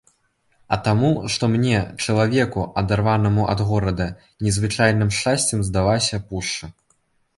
А 0.75 0.77
таму, 0.85 1.09
што 1.33 1.49
мне, 1.55 1.81
чалавеку, 2.05 2.63
адарванаму 2.83 3.43
ад 3.55 3.59
горада, 3.69 4.07
незвычайным 4.49 5.09
шчасцем 5.19 5.59
здалася 5.69 6.23
пушча. 6.31 6.65